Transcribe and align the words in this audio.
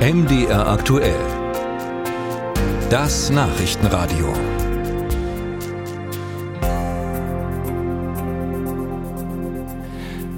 MDR 0.00 0.66
aktuell. 0.66 1.20
Das 2.88 3.28
Nachrichtenradio. 3.28 4.32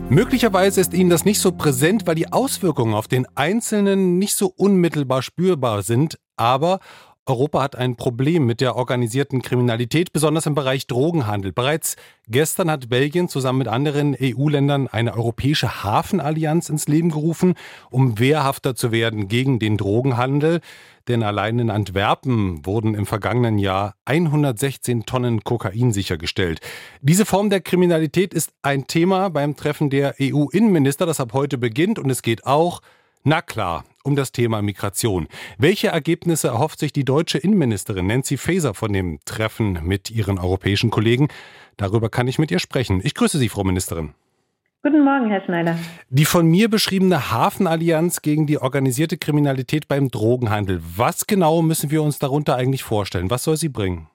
Möglicherweise 0.08 0.80
ist 0.80 0.92
Ihnen 0.94 1.10
das 1.10 1.24
nicht 1.24 1.38
so 1.38 1.52
präsent, 1.52 2.08
weil 2.08 2.16
die 2.16 2.32
Auswirkungen 2.32 2.94
auf 2.94 3.06
den 3.06 3.24
Einzelnen 3.36 4.18
nicht 4.18 4.34
so 4.34 4.48
unmittelbar 4.48 5.22
spürbar 5.22 5.84
sind, 5.84 6.18
aber 6.34 6.80
Europa 7.24 7.62
hat 7.62 7.76
ein 7.76 7.94
Problem 7.94 8.46
mit 8.46 8.60
der 8.60 8.74
organisierten 8.74 9.42
Kriminalität, 9.42 10.12
besonders 10.12 10.46
im 10.46 10.56
Bereich 10.56 10.88
Drogenhandel. 10.88 11.52
Bereits 11.52 11.94
gestern 12.26 12.68
hat 12.68 12.88
Belgien 12.88 13.28
zusammen 13.28 13.60
mit 13.60 13.68
anderen 13.68 14.16
EU-Ländern 14.20 14.88
eine 14.88 15.14
europäische 15.14 15.84
Hafenallianz 15.84 16.68
ins 16.68 16.88
Leben 16.88 17.10
gerufen, 17.10 17.54
um 17.90 18.18
wehrhafter 18.18 18.74
zu 18.74 18.90
werden 18.90 19.28
gegen 19.28 19.60
den 19.60 19.76
Drogenhandel. 19.76 20.60
Denn 21.06 21.22
allein 21.22 21.60
in 21.60 21.70
Antwerpen 21.70 22.66
wurden 22.66 22.96
im 22.96 23.06
vergangenen 23.06 23.58
Jahr 23.58 23.94
116 24.04 25.06
Tonnen 25.06 25.44
Kokain 25.44 25.92
sichergestellt. 25.92 26.60
Diese 27.02 27.24
Form 27.24 27.50
der 27.50 27.60
Kriminalität 27.60 28.34
ist 28.34 28.52
ein 28.62 28.88
Thema 28.88 29.30
beim 29.30 29.54
Treffen 29.54 29.90
der 29.90 30.16
EU-Innenminister, 30.20 31.06
das 31.06 31.20
ab 31.20 31.34
heute 31.34 31.56
beginnt. 31.56 32.00
Und 32.00 32.10
es 32.10 32.22
geht 32.22 32.46
auch 32.46 32.80
na 33.24 33.40
klar, 33.40 33.84
um 34.04 34.16
das 34.16 34.32
Thema 34.32 34.62
Migration. 34.62 35.28
Welche 35.58 35.88
Ergebnisse 35.88 36.48
erhofft 36.48 36.78
sich 36.78 36.92
die 36.92 37.04
deutsche 37.04 37.38
Innenministerin 37.38 38.06
Nancy 38.06 38.36
Faeser 38.36 38.74
von 38.74 38.92
dem 38.92 39.18
Treffen 39.24 39.78
mit 39.82 40.10
ihren 40.10 40.38
europäischen 40.38 40.90
Kollegen? 40.90 41.28
Darüber 41.76 42.08
kann 42.08 42.28
ich 42.28 42.38
mit 42.38 42.50
ihr 42.50 42.58
sprechen. 42.58 43.00
Ich 43.04 43.14
grüße 43.14 43.38
Sie, 43.38 43.48
Frau 43.48 43.64
Ministerin. 43.64 44.14
Guten 44.84 45.04
Morgen, 45.04 45.30
Herr 45.30 45.44
Schneider. 45.44 45.76
Die 46.10 46.24
von 46.24 46.46
mir 46.46 46.68
beschriebene 46.68 47.30
Hafenallianz 47.30 48.20
gegen 48.20 48.48
die 48.48 48.58
organisierte 48.58 49.16
Kriminalität 49.16 49.86
beim 49.86 50.08
Drogenhandel. 50.08 50.80
Was 50.96 51.28
genau 51.28 51.62
müssen 51.62 51.92
wir 51.92 52.02
uns 52.02 52.18
darunter 52.18 52.56
eigentlich 52.56 52.82
vorstellen? 52.82 53.30
Was 53.30 53.44
soll 53.44 53.56
sie 53.56 53.68
bringen? 53.68 54.08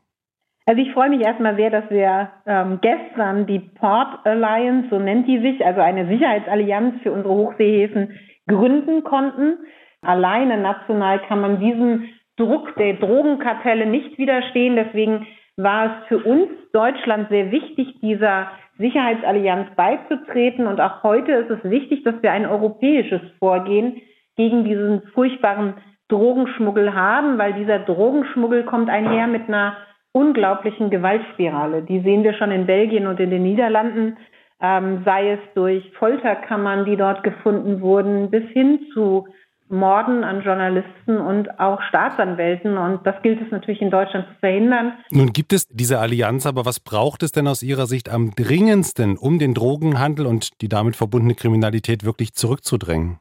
Also 0.65 0.81
ich 0.81 0.91
freue 0.91 1.09
mich 1.09 1.21
erstmal 1.25 1.55
sehr, 1.55 1.69
dass 1.69 1.89
wir 1.89 2.29
ähm, 2.45 2.79
gestern 2.81 3.47
die 3.47 3.59
Port 3.59 4.25
Alliance, 4.25 4.89
so 4.89 4.99
nennt 4.99 5.25
die 5.25 5.39
sich, 5.39 5.65
also 5.65 5.79
eine 5.79 6.09
Sicherheitsallianz 6.09 7.01
für 7.01 7.13
unsere 7.13 7.33
Hochseehäfen, 7.33 8.19
gründen 8.47 9.03
konnten. 9.03 9.59
Alleine 10.01 10.57
national 10.57 11.19
kann 11.27 11.41
man 11.41 11.59
diesem 11.59 12.09
Druck 12.37 12.75
der 12.75 12.93
Drogenkartelle 12.93 13.85
nicht 13.85 14.17
widerstehen. 14.17 14.75
Deswegen 14.75 15.27
war 15.57 15.85
es 15.85 16.07
für 16.07 16.19
uns 16.19 16.49
Deutschland 16.71 17.29
sehr 17.29 17.51
wichtig, 17.51 17.99
dieser 18.01 18.51
Sicherheitsallianz 18.77 19.69
beizutreten. 19.75 20.67
Und 20.67 20.79
auch 20.79 21.03
heute 21.03 21.31
ist 21.31 21.49
es 21.49 21.69
wichtig, 21.69 22.03
dass 22.03 22.21
wir 22.21 22.31
ein 22.31 22.45
europäisches 22.45 23.21
Vorgehen 23.39 24.01
gegen 24.35 24.63
diesen 24.63 25.01
furchtbaren 25.13 25.73
Drogenschmuggel 26.09 26.93
haben, 26.93 27.37
weil 27.37 27.53
dieser 27.53 27.79
Drogenschmuggel 27.79 28.63
kommt 28.63 28.89
einher 28.89 29.27
mit 29.27 29.47
einer 29.47 29.75
unglaublichen 30.13 30.89
Gewaltspirale. 30.89 31.81
Die 31.81 31.99
sehen 31.99 32.23
wir 32.23 32.33
schon 32.33 32.51
in 32.51 32.65
Belgien 32.65 33.07
und 33.07 33.19
in 33.19 33.29
den 33.29 33.43
Niederlanden 33.43 34.17
ähm, 34.61 35.03
sei 35.05 35.33
es 35.33 35.39
durch 35.53 35.83
Folterkammern, 35.99 36.85
die 36.85 36.97
dort 36.97 37.23
gefunden 37.23 37.81
wurden, 37.81 38.31
bis 38.31 38.43
hin 38.49 38.79
zu 38.93 39.27
Morden 39.69 40.23
an 40.23 40.41
Journalisten 40.41 41.17
und 41.17 41.59
auch 41.59 41.81
Staatsanwälten. 41.81 42.77
Und 42.77 43.05
das 43.05 43.21
gilt 43.21 43.41
es 43.41 43.51
natürlich 43.51 43.81
in 43.81 43.91
Deutschland 43.91 44.25
zu 44.27 44.39
verhindern. 44.39 44.93
Nun 45.11 45.33
gibt 45.33 45.53
es 45.53 45.67
diese 45.67 45.99
Allianz, 45.99 46.45
aber 46.45 46.65
was 46.65 46.79
braucht 46.79 47.21
es 47.23 47.31
denn 47.31 47.47
aus 47.47 47.63
Ihrer 47.63 47.85
Sicht 47.85 48.09
am 48.09 48.31
dringendsten, 48.31 49.17
um 49.17 49.39
den 49.39 49.53
Drogenhandel 49.53 50.25
und 50.25 50.61
die 50.61 50.69
damit 50.69 50.95
verbundene 50.95 51.35
Kriminalität 51.35 52.05
wirklich 52.05 52.33
zurückzudrängen? 52.33 53.19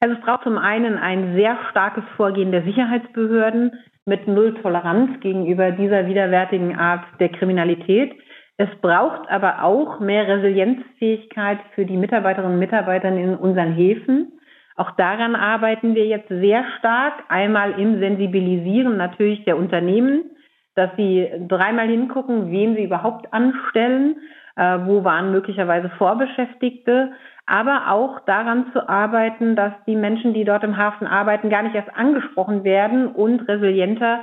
Also 0.00 0.16
es 0.16 0.20
braucht 0.22 0.42
zum 0.42 0.58
einen 0.58 0.98
ein 0.98 1.34
sehr 1.36 1.56
starkes 1.70 2.04
Vorgehen 2.16 2.50
der 2.50 2.64
Sicherheitsbehörden 2.64 3.72
mit 4.04 4.26
Null 4.26 4.54
Toleranz 4.60 5.20
gegenüber 5.20 5.70
dieser 5.70 6.06
widerwärtigen 6.06 6.76
Art 6.76 7.04
der 7.20 7.28
Kriminalität. 7.28 8.12
Es 8.58 8.68
braucht 8.80 9.28
aber 9.30 9.64
auch 9.64 10.00
mehr 10.00 10.28
Resilienzfähigkeit 10.28 11.58
für 11.74 11.86
die 11.86 11.96
Mitarbeiterinnen 11.96 12.54
und 12.54 12.60
Mitarbeiter 12.60 13.08
in 13.08 13.34
unseren 13.34 13.72
Häfen. 13.72 14.40
Auch 14.76 14.90
daran 14.92 15.34
arbeiten 15.34 15.94
wir 15.94 16.06
jetzt 16.06 16.28
sehr 16.28 16.64
stark. 16.78 17.24
Einmal 17.28 17.78
im 17.78 17.98
Sensibilisieren 17.98 18.96
natürlich 18.96 19.44
der 19.44 19.56
Unternehmen, 19.56 20.30
dass 20.74 20.90
sie 20.96 21.28
dreimal 21.48 21.88
hingucken, 21.88 22.50
wen 22.50 22.76
sie 22.76 22.84
überhaupt 22.84 23.32
anstellen, 23.32 24.16
äh, 24.56 24.78
wo 24.84 25.04
waren 25.04 25.32
möglicherweise 25.32 25.90
Vorbeschäftigte, 25.98 27.12
aber 27.46 27.90
auch 27.90 28.20
daran 28.20 28.66
zu 28.72 28.88
arbeiten, 28.88 29.56
dass 29.56 29.72
die 29.86 29.96
Menschen, 29.96 30.32
die 30.32 30.44
dort 30.44 30.64
im 30.64 30.76
Hafen 30.76 31.06
arbeiten, 31.06 31.50
gar 31.50 31.62
nicht 31.62 31.74
erst 31.74 31.94
angesprochen 31.94 32.64
werden 32.64 33.08
und 33.08 33.48
resilienter 33.48 34.20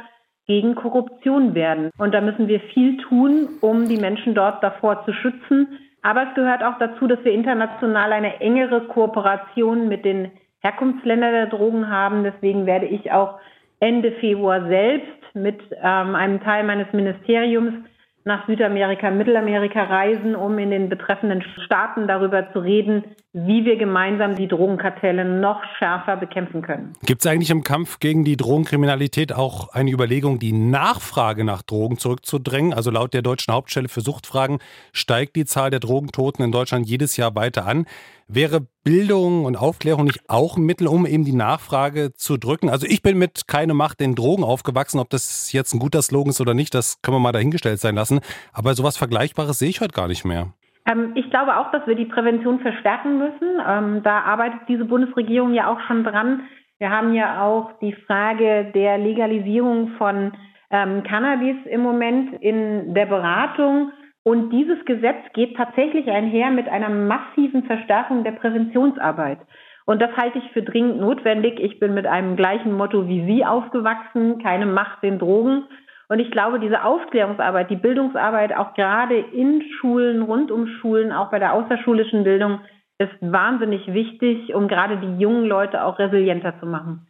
gegen 0.50 0.74
Korruption 0.74 1.54
werden. 1.54 1.92
Und 2.00 2.12
da 2.12 2.22
müssen 2.22 2.48
wir 2.48 2.60
viel 2.60 2.98
tun, 2.98 3.48
um 3.62 3.88
die 3.88 3.98
Menschen 3.98 4.34
dort 4.34 4.64
davor 4.64 5.06
zu 5.06 5.14
schützen. 5.14 5.78
Aber 6.02 6.24
es 6.24 6.34
gehört 6.34 6.64
auch 6.64 6.80
dazu, 6.80 7.06
dass 7.06 7.24
wir 7.24 7.34
international 7.34 8.12
eine 8.12 8.42
engere 8.42 8.82
Kooperation 8.88 9.88
mit 9.88 10.04
den 10.06 10.32
Herkunftsländern 10.62 11.34
der 11.34 11.46
Drogen 11.46 11.88
haben. 11.88 12.24
Deswegen 12.24 12.66
werde 12.66 12.88
ich 12.88 13.12
auch 13.12 13.40
Ende 13.80 14.12
Februar 14.14 14.68
selbst 14.68 15.36
mit 15.36 15.60
ähm, 15.84 16.16
einem 16.16 16.42
Teil 16.42 16.64
meines 16.64 16.92
Ministeriums 16.94 17.86
nach 18.26 18.48
Südamerika, 18.48 19.12
Mittelamerika 19.12 19.84
reisen, 19.84 20.36
um 20.36 20.58
in 20.58 20.72
den 20.72 20.90
betreffenden 20.90 21.44
Staaten 21.64 22.08
darüber 22.08 22.52
zu 22.54 22.60
reden, 22.60 23.04
wie 23.32 23.64
wir 23.64 23.78
gemeinsam 23.78 24.36
die 24.36 24.48
Drogenkartelle 24.48 25.24
noch 25.24 25.62
schärfer 25.78 26.18
bekämpfen 26.18 26.64
können. 26.64 26.94
Gibt 27.06 27.22
es 27.22 27.28
eigentlich 27.28 27.52
im 27.52 27.64
Kampf 27.64 28.00
gegen 28.00 28.24
die 28.24 28.38
Drogenkriminalität 28.38 29.34
auch 29.34 29.70
eine 29.70 29.92
Überlegung, 29.92 30.40
die 30.40 30.52
Nachfrage 30.52 31.44
nach 31.44 31.62
Drogen 31.62 32.00
zurückzudrängen? 32.00 32.74
Also 32.74 32.90
laut 32.90 33.14
der 33.14 33.22
deutschen 33.22 33.54
Hauptstelle 33.54 33.88
für 33.88 34.02
Suchtfragen 34.02 34.58
steigt 34.94 35.36
die 35.36 35.46
Zahl 35.46 35.70
der 35.70 35.80
Drogentoten 35.80 36.44
in 36.44 36.52
Deutschland 36.52 36.88
jedes 36.88 37.18
Jahr 37.18 37.36
weiter 37.36 37.68
an. 37.68 37.86
Wäre 38.28 38.66
Bildung 38.84 39.46
und 39.46 39.58
Aufklärung 39.58 40.06
nicht 40.06 40.22
auch 40.28 40.58
ein 40.58 40.64
Mittel, 40.64 40.88
um 40.88 41.06
eben 41.06 41.24
die 41.24 41.34
Nachfrage 41.34 42.14
zu 42.14 42.38
drücken? 42.38 42.70
Also 42.70 42.88
ich 42.88 43.04
bin 43.04 43.20
mit 43.20 43.48
keine 43.48 43.76
Macht 43.76 44.02
in 44.02 44.16
Drogen 44.16 44.44
aufgewachsen. 44.44 45.00
Ob 45.00 45.12
das 45.12 45.52
jetzt 45.52 45.74
ein 45.76 45.80
guter 45.80 46.02
Slogan 46.02 46.32
ist 46.32 46.42
oder 46.42 46.56
nicht, 46.56 46.74
das 46.74 47.00
können 47.04 47.18
wir 47.18 47.22
mal 47.22 47.32
dahingestellt 47.32 47.80
sein 47.80 47.94
lassen. 47.94 48.22
Aber 48.54 48.74
sowas 48.74 48.98
Vergleichbares 48.98 49.60
sehe 49.60 49.70
ich 49.70 49.82
heute 49.82 49.94
gar 49.94 50.08
nicht 50.08 50.26
mehr. 50.26 50.54
Ähm, 50.90 51.12
ich 51.16 51.30
glaube 51.30 51.58
auch, 51.58 51.72
dass 51.72 51.86
wir 51.88 51.96
die 51.96 52.06
Prävention 52.06 52.60
verstärken 52.60 53.18
müssen. 53.18 53.62
Ähm, 53.68 54.04
da 54.04 54.22
arbeitet 54.22 54.62
diese 54.68 54.86
Bundesregierung 54.86 55.54
ja 55.54 55.68
auch 55.68 55.80
schon 55.82 56.04
dran. 56.04 56.42
Wir 56.80 56.90
haben 56.90 57.14
ja 57.14 57.44
auch 57.44 57.78
die 57.80 57.94
Frage 57.94 58.72
der 58.74 58.98
Legalisierung 58.98 59.90
von 59.98 60.32
ähm, 60.72 61.04
Cannabis 61.04 61.58
im 61.66 61.82
Moment 61.82 62.42
in 62.42 62.94
der 62.94 63.06
Beratung. 63.06 63.92
Und 64.24 64.52
dieses 64.52 64.84
Gesetz 64.86 65.18
geht 65.34 65.56
tatsächlich 65.58 66.10
einher 66.10 66.52
mit 66.52 66.68
einer 66.68 66.90
massiven 66.90 67.64
Verstärkung 67.64 68.24
der 68.24 68.34
Präventionsarbeit. 68.34 69.40
Und 69.86 70.02
das 70.02 70.16
halte 70.16 70.38
ich 70.38 70.52
für 70.52 70.62
dringend 70.62 71.00
notwendig. 71.00 71.60
Ich 71.60 71.80
bin 71.80 71.96
mit 71.96 72.06
einem 72.06 72.36
gleichen 72.36 72.74
Motto 72.74 73.08
wie 73.08 73.26
Sie 73.26 73.44
aufgewachsen, 73.44 74.42
keine 74.42 74.68
Macht 74.68 75.02
den 75.02 75.18
Drogen. 75.18 75.64
Und 76.10 76.20
ich 76.20 76.32
glaube, 76.32 76.60
diese 76.60 76.84
Aufklärungsarbeit, 76.84 77.70
die 77.70 77.76
Bildungsarbeit 77.76 78.56
auch 78.56 78.74
gerade 78.74 79.16
in 79.16 79.64
Schulen, 79.80 80.24
rund 80.24 80.50
um 80.50 80.68
Schulen, 80.82 81.12
auch 81.12 81.30
bei 81.30 81.38
der 81.38 81.54
außerschulischen 81.54 82.24
Bildung, 82.24 82.62
ist 82.98 83.14
wahnsinnig 83.22 83.88
wichtig, 83.94 84.54
um 84.54 84.68
gerade 84.68 84.98
die 84.98 85.22
jungen 85.22 85.46
Leute 85.46 85.84
auch 85.84 86.00
resilienter 86.00 86.60
zu 86.60 86.66
machen. 86.66 87.08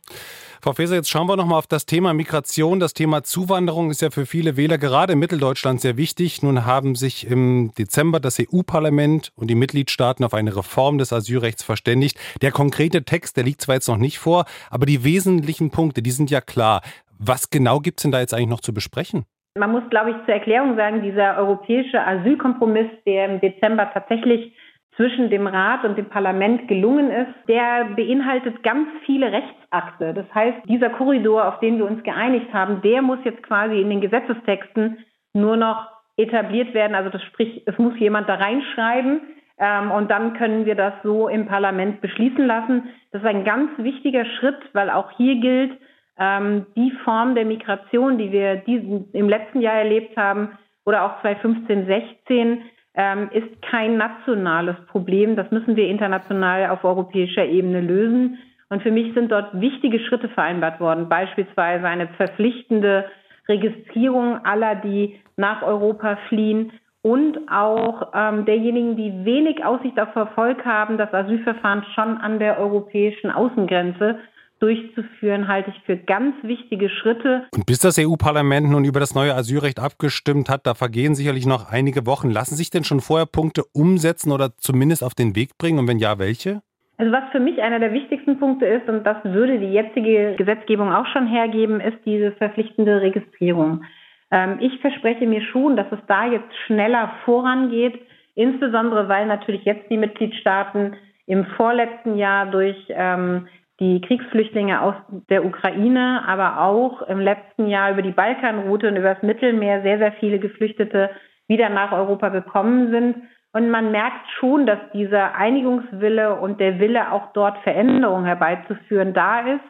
Frau 0.62 0.74
Faeser, 0.74 0.96
jetzt 0.96 1.10
schauen 1.10 1.28
wir 1.28 1.38
nochmal 1.38 1.58
auf 1.58 1.68
das 1.68 1.86
Thema 1.86 2.14
Migration. 2.14 2.82
Das 2.82 2.94
Thema 2.94 3.24
Zuwanderung 3.24 3.90
ist 3.90 4.02
ja 4.02 4.12
für 4.12 4.26
viele 4.26 4.58
Wähler 4.58 4.78
gerade 4.78 5.14
in 5.14 5.20
Mitteldeutschland 5.20 5.80
sehr 5.80 5.96
wichtig. 5.96 6.44
Nun 6.44 6.66
haben 6.66 6.96
sich 6.96 7.26
im 7.26 7.72
Dezember 7.78 8.20
das 8.20 8.38
EU-Parlament 8.42 9.32
und 9.38 9.48
die 9.48 9.56
Mitgliedstaaten 9.56 10.26
auf 10.26 10.34
eine 10.34 10.54
Reform 10.58 10.98
des 10.98 11.14
Asylrechts 11.14 11.64
verständigt. 11.64 12.20
Der 12.42 12.52
konkrete 12.52 13.06
Text, 13.06 13.38
der 13.38 13.46
liegt 13.46 13.62
zwar 13.62 13.76
jetzt 13.76 13.88
noch 13.88 13.96
nicht 13.96 14.20
vor, 14.20 14.44
aber 14.70 14.86
die 14.86 15.06
wesentlichen 15.06 15.72
Punkte, 15.72 16.02
die 16.02 16.12
sind 16.12 16.30
ja 16.30 16.42
klar. 16.42 16.82
Was 17.20 17.50
genau 17.50 17.80
gibt 17.80 18.00
es 18.00 18.04
denn 18.04 18.12
da 18.12 18.20
jetzt 18.20 18.34
eigentlich 18.34 18.50
noch 18.50 18.62
zu 18.62 18.74
besprechen? 18.74 19.26
Man 19.58 19.72
muss, 19.72 19.84
glaube 19.90 20.12
ich, 20.12 20.16
zur 20.26 20.34
Erklärung 20.34 20.78
sagen, 20.78 21.02
dieser 21.02 21.38
europäische 21.38 22.02
Asylkompromiss, 22.06 22.88
der 23.06 23.26
im 23.26 23.42
Dezember 23.42 23.92
tatsächlich 23.94 24.54
zwischen 24.96 25.30
dem 25.30 25.48
Rat 25.48 25.86
und 25.86 25.98
dem 25.98 26.10
Parlament 26.10 26.68
gelungen 26.68 27.10
ist, 27.12 27.34
der 27.48 27.86
beinhaltet 27.96 28.64
ganz 28.64 28.88
viele 29.06 29.32
Rechtsakte. 29.32 30.14
Das 30.14 30.26
heißt, 30.34 30.58
dieser 30.68 30.90
Korridor, 30.90 31.48
auf 31.48 31.60
den 31.60 31.78
wir 31.78 31.86
uns 31.86 32.04
geeinigt 32.04 32.54
haben, 32.54 32.82
der 32.82 33.02
muss 33.02 33.20
jetzt 33.24 33.44
quasi 33.44 33.82
in 33.82 33.90
den 33.90 34.02
Gesetzestexten 34.02 34.98
nur 35.34 35.58
noch 35.58 35.88
etabliert 36.18 36.74
werden. 36.74 36.96
Also 36.96 37.10
das 37.10 37.24
sprich, 37.24 37.64
es 37.66 37.78
muss 37.78 37.98
jemand 37.98 38.28
da 38.28 38.36
reinschreiben 38.36 39.22
ähm, 39.58 39.92
und 39.92 40.12
dann 40.12 40.34
können 40.34 40.66
wir 40.66 40.76
das 40.76 40.94
so 41.04 41.28
im 41.28 41.46
Parlament 41.46 42.02
beschließen 42.02 42.46
lassen. 42.46 42.90
Das 43.12 43.22
ist 43.22 43.28
ein 43.28 43.46
ganz 43.46 43.72
wichtiger 43.78 44.26
Schritt, 44.26 44.60
weil 44.74 44.90
auch 44.90 45.12
hier 45.12 45.36
gilt, 45.36 45.78
ähm, 46.20 46.66
die 46.76 46.92
Form 47.04 47.36
der 47.36 47.46
Migration, 47.46 48.18
die 48.18 48.32
wir 48.32 48.58
diesen, 48.58 49.12
im 49.14 49.30
letzten 49.30 49.62
Jahr 49.62 49.76
erlebt 49.76 50.18
haben 50.18 50.58
oder 50.86 51.06
auch 51.06 51.22
2015, 51.22 51.86
16, 51.86 52.62
ähm, 52.96 53.30
ist 53.32 53.62
kein 53.62 53.98
nationales 53.98 54.76
Problem. 54.88 55.36
Das 55.36 55.50
müssen 55.52 55.76
wir 55.76 55.88
international 55.88 56.70
auf 56.70 56.84
europäischer 56.84 57.46
Ebene 57.46 57.82
lösen. 57.82 58.38
Und 58.70 58.84
für 58.84 58.92
mich 58.92 59.14
sind 59.14 59.32
dort 59.32 59.60
wichtige 59.60 60.00
Schritte 60.00 60.30
vereinbart 60.30 60.80
worden, 60.80 61.10
beispielsweise 61.10 61.88
eine 61.88 62.08
verpflichtende 62.10 63.06
Registrierung 63.48 64.46
aller, 64.46 64.76
die 64.76 65.20
nach 65.38 65.64
Europa 65.64 66.18
fliehen 66.28 66.72
und 67.02 67.40
auch 67.50 68.12
ähm, 68.14 68.46
derjenigen, 68.46 68.96
die 68.96 69.26
wenig 69.26 69.66
Aussicht 69.66 70.00
auf 70.00 70.16
Erfolg 70.16 70.66
haben, 70.66 70.98
das 70.98 71.14
Asylverfahren 71.14 71.84
schon 71.96 72.18
an 72.18 72.40
der 72.40 72.60
europäischen 72.60 73.32
Außengrenze 73.32 74.20
durchzuführen, 74.60 75.48
halte 75.48 75.72
ich 75.72 75.82
für 75.86 75.98
ganz 75.98 76.36
wichtige 76.44 76.90
Schritte. 76.90 77.46
Und 77.54 77.66
bis 77.66 77.80
das 77.80 77.98
EU-Parlament 78.00 78.70
nun 78.70 78.86
über 78.86 79.00
das 79.00 79.16
neue 79.16 79.34
Asylrecht 79.34 79.80
abgestimmt 79.80 80.50
hat, 80.50 80.68
da 80.68 80.74
vergehen 80.74 81.16
sicherlich 81.16 81.46
noch 81.46 81.72
einige 81.72 82.06
Wochen. 82.06 82.30
Lassen 82.30 82.56
sich 82.56 82.70
denn 82.70 82.84
schon 82.84 83.00
vorher 83.00 83.26
Punkte 83.26 83.64
umsetzen 83.74 84.32
oder 84.32 84.52
zumindest 84.58 85.04
auf 85.04 85.16
den 85.16 85.36
Weg 85.36 85.58
bringen? 85.58 85.80
Und 85.80 85.88
wenn 85.88 86.00
ja, 86.00 86.20
welche? 86.20 86.62
Also 86.98 87.14
was 87.14 87.24
für 87.32 87.40
mich 87.40 87.62
einer 87.62 87.80
der 87.80 87.94
wichtigsten 87.94 88.40
Punkte 88.40 88.66
ist, 88.66 88.90
und 88.90 89.06
das 89.06 89.18
würde 89.24 89.58
die 89.58 89.72
jetzige 89.72 90.36
Gesetzgebung 90.36 90.92
auch 90.92 91.08
schon 91.08 91.28
hergeben, 91.28 91.80
ist 91.80 91.98
diese 92.06 92.34
verpflichtende 92.34 93.02
Registrierung. 93.02 93.86
Ähm, 94.32 94.58
ich 94.60 94.80
verspreche 94.82 95.26
mir 95.26 95.42
schon, 95.42 95.78
dass 95.78 95.88
es 95.92 96.00
da 96.08 96.26
jetzt 96.26 96.54
schneller 96.66 97.14
vorangeht, 97.24 98.00
insbesondere 98.36 99.08
weil 99.08 99.28
natürlich 99.28 99.64
jetzt 99.64 99.90
die 99.90 99.98
Mitgliedstaaten 99.98 100.98
im 101.26 101.46
vorletzten 101.56 102.18
Jahr 102.18 102.48
durch 102.48 102.76
ähm, 102.90 103.48
die 103.80 104.02
Kriegsflüchtlinge 104.02 104.82
aus 104.82 104.96
der 105.30 105.46
Ukraine, 105.46 106.24
aber 106.28 106.62
auch 106.62 107.02
im 107.04 107.20
letzten 107.20 107.68
Jahr 107.68 107.92
über 107.92 108.02
die 108.02 108.12
Balkanroute 108.12 108.90
und 108.90 108.98
über 108.98 109.14
das 109.14 109.24
Mittelmeer 109.24 109.82
sehr, 109.82 109.98
sehr 109.98 110.12
viele 110.14 110.40
Geflüchtete 110.40 111.10
wieder 111.48 111.70
nach 111.70 111.92
Europa 111.92 112.30
gekommen 112.30 112.92
sind. 112.92 113.16
Und 113.54 113.72
man 113.72 113.92
merkt 113.92 114.30
schon, 114.40 114.66
dass 114.66 114.80
dieser 114.94 115.36
Einigungswille 115.36 116.36
und 116.36 116.60
der 116.60 116.80
Wille, 116.80 117.12
auch 117.12 117.34
dort 117.34 117.58
Veränderungen 117.60 118.26
herbeizuführen, 118.26 119.14
da 119.14 119.40
ist. 119.42 119.64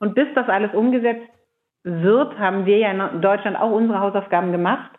Und 0.00 0.14
bis 0.14 0.26
das 0.34 0.48
alles 0.48 0.74
umgesetzt 0.74 1.30
wird, 1.84 2.38
haben 2.38 2.66
wir 2.66 2.78
ja 2.78 2.90
in 2.90 3.22
Deutschland 3.22 3.58
auch 3.58 3.70
unsere 3.70 4.00
Hausaufgaben 4.00 4.52
gemacht. 4.52 4.90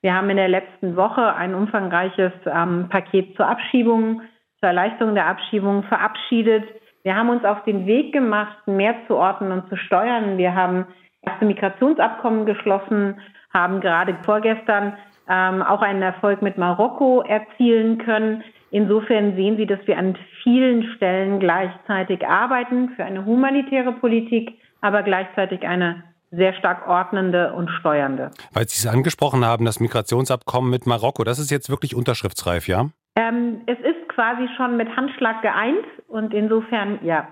Wir 0.00 0.14
haben 0.14 0.30
in 0.30 0.36
der 0.36 0.48
letzten 0.48 0.96
Woche 0.96 1.34
ein 1.34 1.54
umfangreiches 1.54 2.32
ähm, 2.46 2.88
Paket 2.88 3.36
zur 3.36 3.46
Abschiebung, 3.46 4.22
zur 4.58 4.68
Erleichterung 4.68 5.14
der 5.14 5.26
Abschiebung 5.26 5.82
verabschiedet. 5.84 6.64
Wir 7.02 7.16
haben 7.16 7.30
uns 7.30 7.44
auf 7.44 7.64
den 7.64 7.86
Weg 7.86 8.12
gemacht, 8.12 8.56
mehr 8.66 8.94
zu 9.06 9.16
orten 9.16 9.50
und 9.50 9.68
zu 9.68 9.76
steuern. 9.76 10.38
Wir 10.38 10.54
haben 10.54 10.86
erste 11.22 11.44
Migrationsabkommen 11.44 12.46
geschlossen, 12.46 13.20
haben 13.52 13.80
gerade 13.80 14.16
vorgestern 14.24 14.96
ähm, 15.28 15.62
auch 15.62 15.82
einen 15.82 16.02
Erfolg 16.02 16.42
mit 16.42 16.58
Marokko 16.58 17.22
erzielen 17.22 17.98
können. 17.98 18.42
Insofern 18.70 19.36
sehen 19.36 19.56
Sie, 19.56 19.66
dass 19.66 19.80
wir 19.86 19.98
an 19.98 20.16
vielen 20.42 20.84
Stellen 20.94 21.40
gleichzeitig 21.40 22.26
arbeiten 22.26 22.90
für 22.96 23.04
eine 23.04 23.24
humanitäre 23.24 23.92
Politik, 23.92 24.58
aber 24.80 25.02
gleichzeitig 25.02 25.66
eine 25.66 26.04
sehr 26.30 26.54
stark 26.54 26.88
ordnende 26.88 27.52
und 27.52 27.68
steuernde. 27.68 28.30
Weil 28.52 28.66
Sie 28.66 28.78
es 28.78 28.92
angesprochen 28.92 29.44
haben, 29.44 29.66
das 29.66 29.80
Migrationsabkommen 29.80 30.70
mit 30.70 30.86
Marokko, 30.86 31.24
das 31.24 31.38
ist 31.38 31.50
jetzt 31.50 31.68
wirklich 31.68 31.94
unterschriftsreif, 31.94 32.68
ja? 32.68 32.88
Ähm, 33.14 33.60
es 33.66 33.78
ist 33.78 33.91
quasi 34.14 34.48
schon 34.56 34.76
mit 34.76 34.94
Handschlag 34.96 35.42
geeint 35.42 35.84
und 36.08 36.34
insofern 36.34 36.98
ja. 37.04 37.28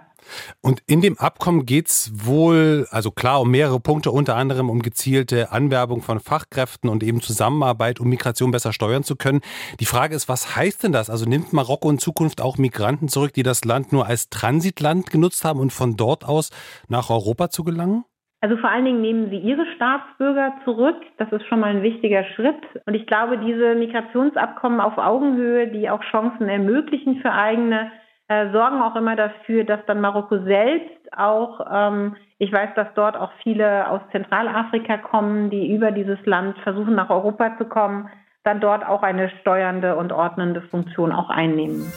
Und 0.61 0.82
in 0.87 1.00
dem 1.00 1.19
Abkommen 1.19 1.67
geht 1.67 1.88
es 1.88 2.12
wohl, 2.12 2.87
also 2.91 3.11
klar, 3.11 3.41
um 3.41 3.50
mehrere 3.50 3.81
Punkte, 3.81 4.11
unter 4.11 4.37
anderem 4.37 4.69
um 4.71 4.82
gezielte 4.82 5.53
Anwerbung 5.53 6.03
von 6.03 6.21
Fachkräften 6.21 6.91
und 6.91 7.03
eben 7.03 7.21
Zusammenarbeit, 7.21 8.00
um 8.00 8.09
Migration 8.09 8.50
besser 8.50 8.73
steuern 8.73 9.03
zu 9.03 9.17
können. 9.17 9.41
Die 9.81 9.87
Frage 9.87 10.15
ist, 10.15 10.29
was 10.29 10.56
heißt 10.56 10.82
denn 10.82 10.93
das? 10.93 11.11
Also 11.11 11.25
nimmt 11.25 11.53
Marokko 11.53 11.91
in 11.91 11.99
Zukunft 11.99 12.41
auch 12.41 12.59
Migranten 12.59 13.09
zurück, 13.09 13.33
die 13.33 13.43
das 13.43 13.65
Land 13.65 13.93
nur 13.93 14.06
als 14.06 14.29
Transitland 14.29 15.11
genutzt 15.11 15.44
haben 15.44 15.61
und 15.61 15.73
von 15.73 15.97
dort 15.97 16.25
aus 16.25 16.50
nach 16.88 17.11
Europa 17.11 17.50
zu 17.50 17.65
gelangen? 17.65 18.05
Also 18.42 18.56
vor 18.56 18.70
allen 18.70 18.87
Dingen 18.87 19.02
nehmen 19.02 19.28
sie 19.28 19.37
ihre 19.37 19.66
Staatsbürger 19.76 20.54
zurück. 20.64 20.96
Das 21.19 21.31
ist 21.31 21.44
schon 21.46 21.60
mal 21.60 21.70
ein 21.70 21.82
wichtiger 21.82 22.25
Schritt. 22.25 22.62
Und 22.87 22.94
ich 22.94 23.06
glaube, 23.06 23.37
diese 23.38 23.75
Migrationsabkommen 23.75 24.81
auf 24.81 24.96
Augenhöhe, 24.96 25.69
die 25.69 25.90
auch 25.90 26.02
Chancen 26.04 26.48
ermöglichen 26.48 27.20
für 27.20 27.32
eigene, 27.32 27.92
äh, 28.28 28.50
sorgen 28.52 28.81
auch 28.81 28.96
immer 28.96 29.14
dafür, 29.14 29.64
dass 29.64 29.84
dann 29.87 30.00
Marokko 30.00 30.38
selbst 30.44 31.12
auch, 31.14 31.60
ähm, 31.70 32.16
ich 32.38 32.50
weiß, 32.50 32.70
dass 32.76 32.87
dort 32.94 33.16
auch 33.16 33.32
viele 33.42 33.90
aus 33.90 34.00
Zentralafrika 34.12 34.96
kommen, 34.98 35.50
die 35.50 35.75
über 35.75 35.90
dieses 35.90 36.25
Land 36.25 36.56
versuchen, 36.60 36.94
nach 36.94 37.10
Europa 37.10 37.58
zu 37.58 37.66
kommen, 37.66 38.08
dann 38.44 38.60
dort 38.60 38.87
auch 38.87 39.02
eine 39.02 39.28
steuernde 39.40 39.96
und 39.96 40.12
ordnende 40.12 40.62
Funktion 40.62 41.12
auch 41.12 41.28
einnehmen. 41.28 41.92